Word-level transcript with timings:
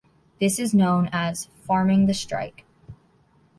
This 0.39 0.57
is 0.57 0.73
known 0.73 1.09
as 1.13 1.45
"farming 1.67 2.07
the 2.07 2.15
strike". 2.15 2.65